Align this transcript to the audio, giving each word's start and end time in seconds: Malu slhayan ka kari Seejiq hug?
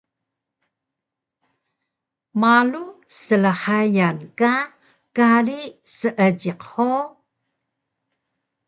Malu 2.39 2.83
slhayan 3.21 4.19
ka 4.39 4.53
kari 5.15 5.61
Seejiq 5.97 6.61
hug? 6.71 7.09